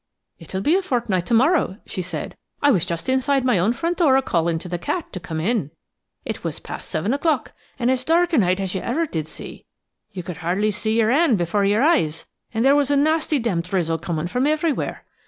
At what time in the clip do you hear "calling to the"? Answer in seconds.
4.23-4.79